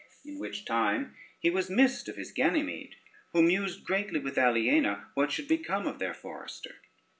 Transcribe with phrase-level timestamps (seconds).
[0.25, 2.95] In which time he was missed of his Ganymede,
[3.33, 6.77] who mused greatly, with Aliena, what should become of their forester.